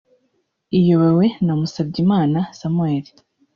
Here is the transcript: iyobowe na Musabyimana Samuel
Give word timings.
iyobowe 0.79 1.25
na 1.45 1.53
Musabyimana 1.59 2.39
Samuel 2.59 3.05